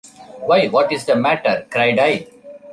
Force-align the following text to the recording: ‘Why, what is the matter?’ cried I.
‘Why, 0.39 0.65
what 0.65 0.91
is 0.91 1.05
the 1.05 1.15
matter?’ 1.15 1.67
cried 1.69 1.99
I. 1.99 2.25